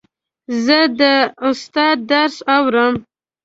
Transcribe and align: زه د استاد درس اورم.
زه 0.65 0.79
د 0.99 1.01
استاد 1.49 1.97
درس 2.11 2.35
اورم. 2.55 2.93